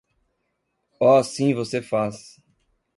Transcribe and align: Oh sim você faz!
Oh 0.99 1.21
sim 1.23 1.53
você 1.53 1.79
faz! 1.79 2.41